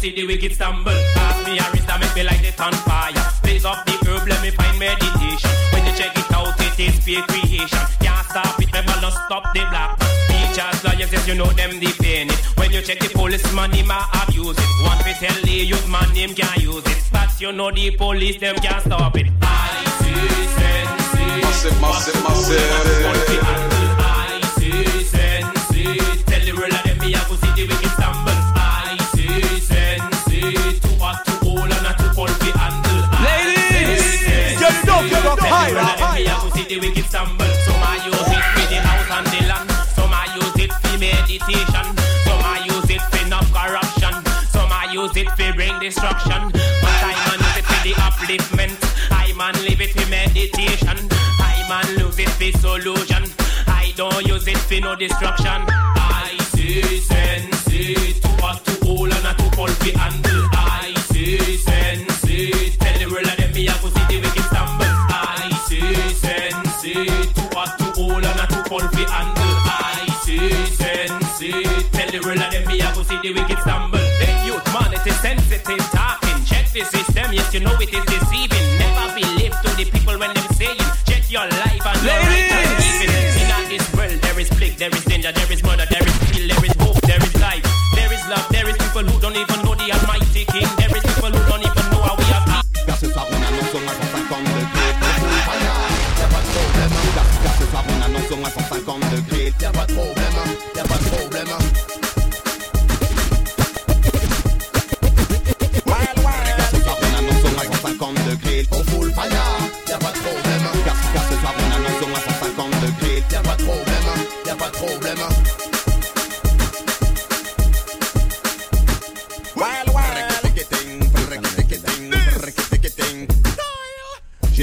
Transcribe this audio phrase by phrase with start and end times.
[0.00, 0.96] see the wicked stumble.
[1.14, 3.12] Pass me a wrist that make me light it on fire.
[3.42, 5.50] Blaze up the herb, let me find meditation.
[5.72, 7.84] When you check it out, it is pure creation.
[8.00, 10.00] Can't stop it, never not stop the black.
[10.32, 12.40] Teachers, lawyers, yes, you know them defend it.
[12.56, 14.70] When you check the policeman, him a abuse it.
[14.88, 17.00] One fi tell the youth man, him can't use it.
[17.12, 19.28] But you know the police, them can't stop it.
[19.42, 21.44] I see sense.
[21.44, 23.59] Massive, massive, massive.
[49.40, 50.98] Man live it for meditation.
[51.40, 53.24] I man lose it for solution.
[53.66, 55.64] I don't use it for no destruction.
[55.96, 57.64] I see sense.
[57.64, 60.44] Too hot, too old, and too cold fi handle.
[60.52, 62.20] I see sense.
[62.82, 64.92] Tell the world them me a go see the wicked stumble.
[65.08, 66.82] I see sense.
[66.82, 69.56] Too hot, too old, and too cold fi handle.
[69.64, 71.38] I see sense.
[71.96, 74.04] Tell the world them me a go see the wicked stumble.
[74.20, 76.44] Hey youth man, it is sensitive talking.
[76.44, 78.19] Check the system, yes you know it is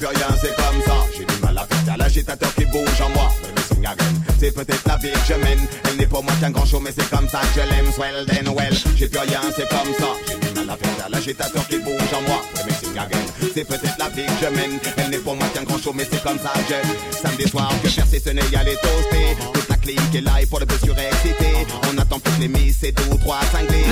[0.00, 0.94] plus rien, c'est comme ça.
[1.16, 3.28] J'ai du mal à faire l'agitateur qui bouge en moi.
[3.78, 4.04] Mais again,
[4.38, 5.60] c'est peut-être la vie que je mène.
[5.88, 7.92] Elle n'est pour moi qu'un grand show, mais c'est comme ça que je l'aime.
[7.92, 8.74] Swell, then well.
[8.96, 10.08] J'ai plus rien, c'est comme ça.
[10.26, 12.40] J'ai du mal à faire l'agitateur qui bouge en moi.
[12.66, 12.72] Mais
[13.54, 14.80] c'est peut-être la vie que je mène.
[14.96, 17.18] Elle n'est pour moi qu'un grand show, mais c'est comme ça que je.
[17.20, 19.36] Samedi soir, que faire, c'est ce n'est aller toaster.
[19.52, 21.66] Toute la clique est là et pour le peu surexcité.
[21.92, 23.84] On attend plus les miss et deux ou trois cinglés.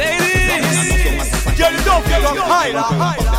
[1.59, 3.38] Get it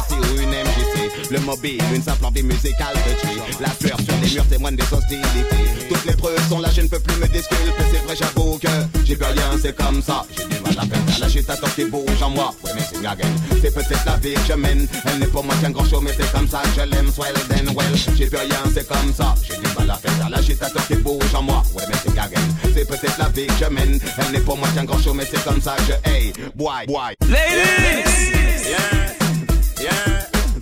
[1.31, 3.41] Le mobile, une simple envie musicale de tuer.
[3.59, 5.45] La sueur sur les murs témoigne des hostilités.
[5.87, 8.67] Toutes les preuves sont là, je ne peux plus me disculper C'est vrai, j'avoue que
[9.05, 10.25] j'ai plus rien, c'est comme ça.
[10.35, 12.53] J'ai du mal à faire l'agitateur qui bouge en moi.
[12.63, 13.29] Ouais, mais c'est again
[13.61, 14.87] C'est peut-être la vie que je mène.
[15.05, 17.11] Elle n'est pour moi qu'un grand show, mais c'est comme ça que je l'aime.
[17.11, 18.15] Swell, then well.
[18.17, 19.35] J'ai plus rien, c'est comme ça.
[19.47, 21.61] J'ai du mal à faire l'agitateur qui bouge en moi.
[21.75, 22.41] Ouais, mais c'est again
[22.73, 23.99] C'est peut-être la vie que je mène.
[24.17, 26.87] Elle n'est pour moi qu'un grand show, mais c'est comme ça que je Hey, boy,
[26.87, 27.13] boy.
[27.27, 28.31] Ladies,
[28.69, 29.13] Yeah,
[29.81, 30.18] yeah,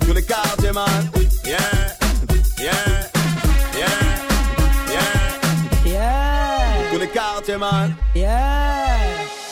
[0.07, 0.87] tous les quartiers, man.
[1.43, 1.57] Yeah,
[2.57, 3.09] yeah,
[3.77, 3.87] yeah,
[4.89, 5.11] yeah,
[5.85, 7.93] Yeah, tous les quartiers, man.
[8.15, 8.97] yeah.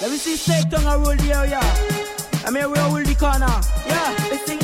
[0.02, 1.60] Let me see Snake a roll the area.
[2.48, 3.52] I mean, we roll the corner.
[3.86, 4.16] Yeah.
[4.30, 4.60] They sing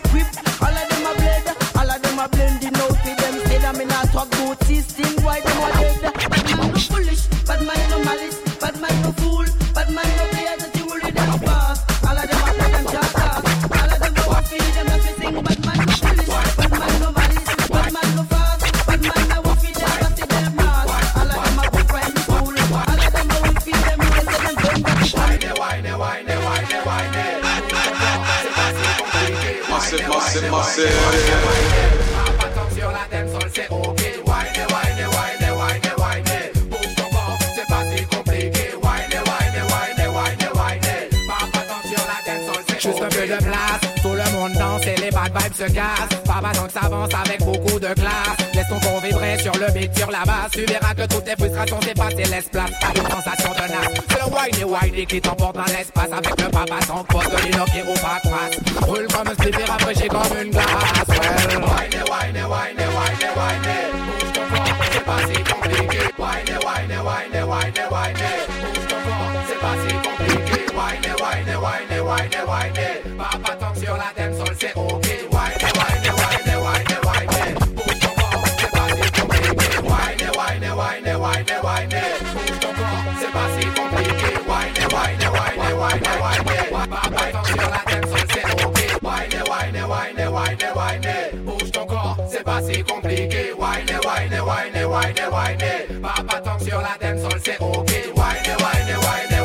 [0.00, 0.47] grip,
[30.84, 31.47] です
[45.58, 46.22] se cassent.
[46.24, 48.38] Pas besoin que ça avance avec beaucoup de classe.
[48.54, 50.52] Laisse ton corps vibrer sur le beat, sur la basse.
[50.52, 53.88] Tu verras que toutes tes frustrations s'effacent et laisse place à une sensation de nas.
[54.08, 57.64] C'est le whiny whiny qui t'emporte dans l'espace avec le papa sans poste de lino
[57.64, 58.86] qui roule pas de trace.
[58.86, 60.64] Roule comme un slip et rafraîchis comme une glace.
[61.08, 61.18] Well,
[61.58, 63.76] whiny whiny whiny whiny whiny.
[64.06, 66.00] Bouge ton corps, c'est pas si compliqué.
[66.18, 68.30] Whiny whiny whiny whiny whiny.
[68.62, 70.58] Bouge ton corps, c'est pas si compliqué.
[70.78, 72.40] Whiny whiny whiny whiny.
[72.46, 73.18] whine.
[73.18, 75.37] Papa tombe sur la dance sol, c'est ok.
[90.58, 93.52] wine, wine, bouge ton corps, c'est pas si compliqué.
[93.58, 97.90] Wine, wine, wine, wine, wine, pas pas tant sur la dancehall, c'est ok.
[98.16, 99.37] Wine, wine, wine.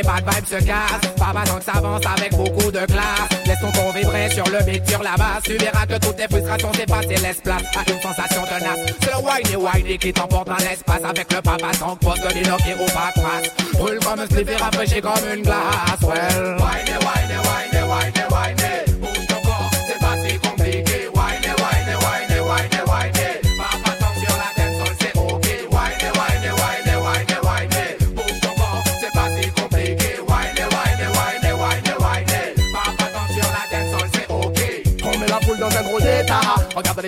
[0.00, 1.14] Les bad vibes se cassent.
[1.16, 3.28] Papa donc s'avance avec beaucoup de classe.
[3.46, 5.42] Laisse ton corps vibrer sur le beat, sur la basse.
[5.44, 8.94] Tu verras que toutes tes frustrations s'effacent et laisse place à une sensation tenace.
[9.00, 12.56] C'est le whiny whiny qui t'emporte dans l'espace avec le papa sans poste de dino
[12.58, 13.50] qui roule pas trace.
[13.74, 14.48] Brûle comme un spliff
[14.96, 16.00] et comme une glace.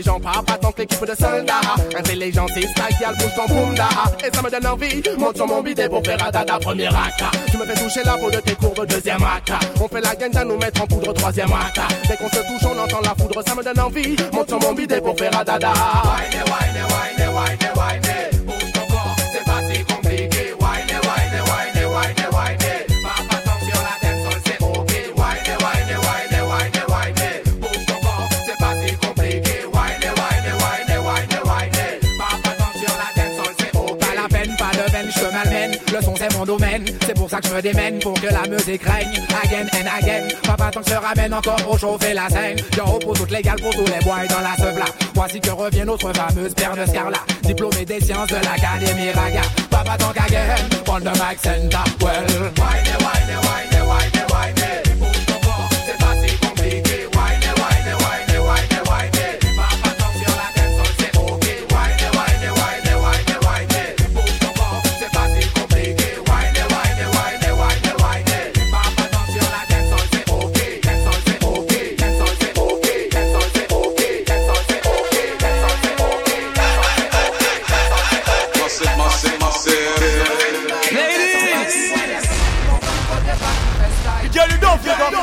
[0.02, 1.60] Gens, papa, tant l'équipe de soldats.
[1.96, 2.66] Intelligence style,
[3.18, 3.88] bouge ton boomda.
[4.24, 7.24] Et ça me donne envie, monte sur mon bidé pour faire un dada premier acte.
[7.50, 9.52] Tu me fais toucher la peau de tes courbes deuxième acte.
[9.80, 11.80] On fait la gaine à nous mettre en poudre troisième acte.
[12.08, 14.16] Dès qu'on se touche, on entend la foudre, ça me donne envie.
[14.32, 15.72] Monte sur mon bidé pour faire un dada.
[15.72, 18.31] Whiny, whiny, whiny, whiny.
[36.56, 36.84] Domaine.
[37.06, 39.14] C'est pour ça que je me démène, pour que la musique règne.
[39.44, 40.28] Again and again.
[40.42, 42.58] Papa tant se ramène encore pour chauffer la scène.
[42.76, 44.84] Yo, pour toutes les gales, pour tous les boys dans la sevla.
[45.14, 47.18] Voici que revient notre fameuse paire de Scarla.
[47.42, 49.42] Diplômée des sciences de l'Académie Raga.
[49.70, 50.54] Papa tant qu'again,
[50.88, 51.84] on the mic center.
[52.00, 52.24] Well,
[52.58, 54.61] whiny, whiny, whiny, whiny, whiny.
[54.61, 54.61] Bouge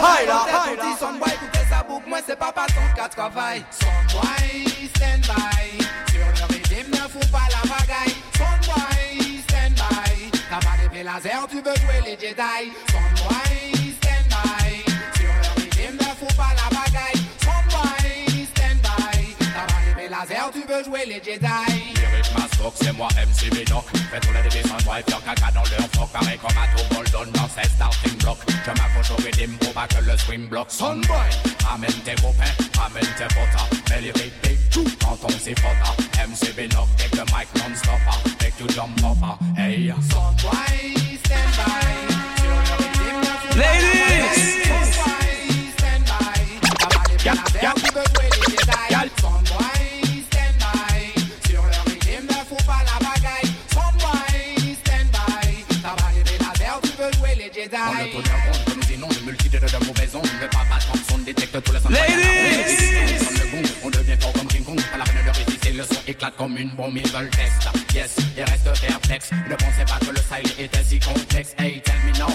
[0.01, 3.63] high, Dis son boy, écoutez sa boucle, moi c'est pas patron qu'à travail.
[3.71, 5.83] Son boy, stand by.
[6.11, 8.15] Sur le rythme, ne fous pas la bagaille.
[8.37, 10.31] Son boy, stand by.
[10.49, 12.71] T'as pas d'épée laser, tu veux jouer les Jedi.
[20.19, 21.45] Laser, tu veux jouer les Jedi.
[21.95, 25.61] Lyric Mastoc, c'est moi MC Binoc Fais tous les divisions de wife, faire caca dans
[25.61, 28.39] leur froc Pareil comme à tout Bolton dans ses starting blocks.
[28.47, 31.29] Je m'accroche au rythme pour pas que le swing bloque Sonboy,
[31.73, 33.69] amène tes copains, amène tes potas.
[33.89, 35.95] Mets les rythmes, tout quand on s'y frotta.
[36.27, 37.99] MC Binoc, take the mic non-stop
[38.41, 42.09] Make you jump up, hey Son boy, stand by.
[43.57, 44.58] Ladies.
[66.19, 70.11] Éclate comme une bombe Ils veulent test, yes, ils restent perplexes Ne pensez pas que
[70.11, 72.27] le style était si complexe Hey, tell me now,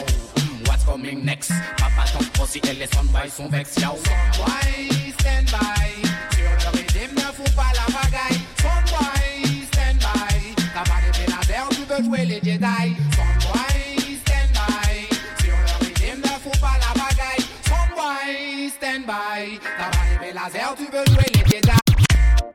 [0.66, 1.52] what's coming next?
[1.76, 3.90] Papa tombe aussi et les soundboys sont vexes, yo
[4.36, 6.08] boy, stand by.
[6.34, 8.40] Sur le rythme, ne fous pas la bagaille.
[8.60, 10.54] Son boy, stand by.
[10.74, 12.96] T'as pas d'épée laser, tu veux jouer les Jedi.
[13.14, 15.44] Son boy, stand by.
[15.44, 17.44] Sur le rythme, ne fous pas la bagaille.
[17.66, 19.58] Son boy, stand by.
[19.78, 21.83] T'as pas d'épée laser, tu veux jouer les Jedi.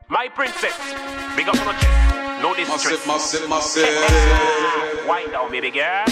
[0.09, 0.75] My princess,
[1.35, 2.41] big up on the chest.
[2.41, 3.07] No Massive, distress.
[3.07, 5.07] massive, massive.
[5.07, 6.05] Wind down, baby girl.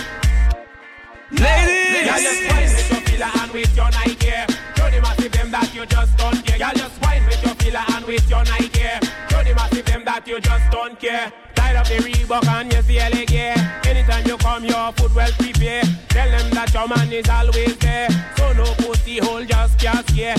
[1.32, 2.06] ladies.
[2.06, 4.46] Y'all just wine with your filler and with your night gear.
[4.78, 6.58] Show the massive them that you just don't care.
[6.60, 9.00] Y'all just wine with your filler and with your night gear.
[9.32, 11.32] Show the massive them that you just don't care.
[11.56, 13.56] Tied up the Reebok and your CLA gear.
[13.86, 15.88] Anytime you come, your food well prepared.
[16.10, 18.10] Tell them that your man is always there.
[18.38, 20.36] So no pussy hole, just can't scare.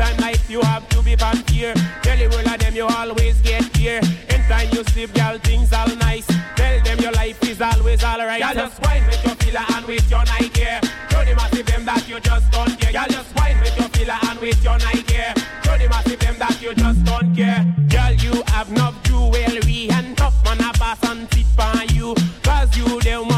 [0.00, 1.76] Anytime life you have to be pampered.
[2.02, 4.00] Tell the world of them you always get here.
[4.30, 6.26] Anytime you sleep, girl, things all nice.
[6.56, 8.40] Tell them your life is always alright.
[8.40, 10.80] Y'all just wine with your filler and with your night gear.
[11.10, 12.92] Show the massive them that you just don't care.
[12.92, 15.34] Y'all just wine with your filler and with your night gear.
[15.64, 17.60] Show the massive them that you just don't care.
[17.90, 22.14] Girl, you have enough jewelry and tough man a pass and sit by you.
[22.42, 23.29] Cause you them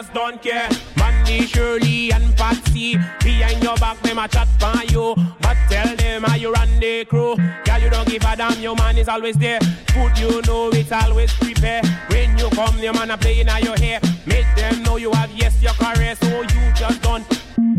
[0.00, 0.68] just don't care.
[0.96, 5.14] Mandy, Shirley, and Patsy behind your back, them a chat for you.
[5.40, 7.36] But tell them how you run the crew.
[7.64, 9.60] Girl, you don't give a damn, your man is always there.
[9.92, 11.84] Food you know it's always prepared.
[12.08, 14.00] When you come, your man a playing on your hair.
[14.26, 17.26] Make them know you have yes your career, so you just don't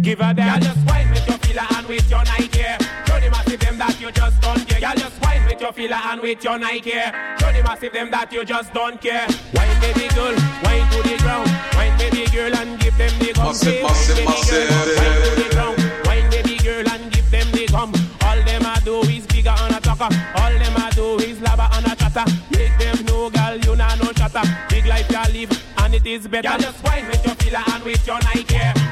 [0.04, 0.60] give a damn.
[0.60, 2.86] Girl, just wine with your filler and with your Nike.
[3.08, 4.80] Show them massive them that you just don't care.
[4.80, 5.21] Girl, just
[5.62, 6.91] with your filler and with your Nike.
[6.91, 9.27] Show them massive them that you just don't care.
[9.53, 10.34] Wine baby girl,
[10.65, 11.50] wine to the ground.
[11.75, 13.46] Wine baby girl and give them the gum.
[13.46, 14.65] Massive, massive, baby girl.
[14.98, 15.77] Wine to the ground.
[16.06, 17.94] Wine baby girl and give them the gum.
[18.25, 20.10] All them a do is bigger on a talker.
[20.36, 22.25] All them a do is lava on a chatter.
[22.51, 24.41] Make them know, girl, you nah no chatter.
[24.70, 26.50] Big life you live and it is better.
[26.50, 28.90] Girl, just wine with your filler and with your Nike.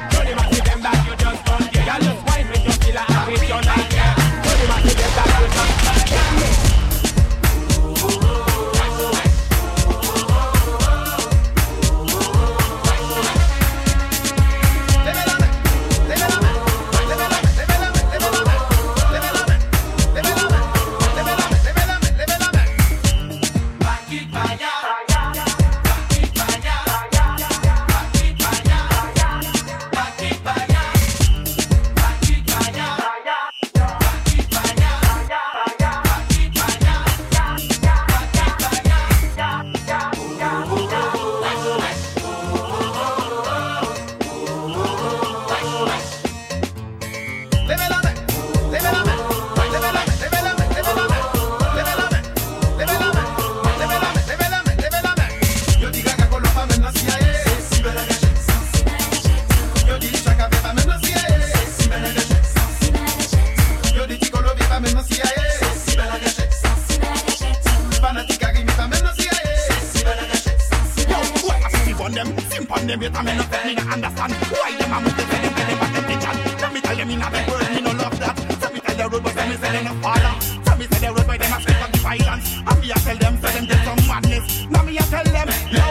[72.90, 74.32] them me no fit, me no understand.
[74.50, 77.10] Why them a move the them get them back they kitchen Let me tell them
[77.10, 78.34] in a big world, me no love that.
[78.60, 80.34] So me tell the road but me say they no follow
[80.66, 82.94] So me tell the road by them a speak of the violence And me a
[82.94, 84.66] tell them, tell them there's some madness.
[84.70, 85.89] Now me a tell them, yo